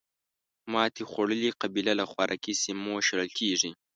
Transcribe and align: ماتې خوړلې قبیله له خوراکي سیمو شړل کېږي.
ماتې 0.71 1.03
خوړلې 1.11 1.51
قبیله 1.61 1.93
له 1.99 2.05
خوراکي 2.11 2.53
سیمو 2.63 2.93
شړل 3.07 3.29
کېږي. 3.39 3.71